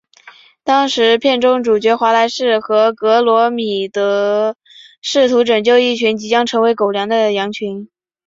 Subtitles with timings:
[0.63, 4.55] 当时片中主角华莱士和格罗米特
[4.99, 7.87] 试图拯救一群即将成为狗粮的羊群。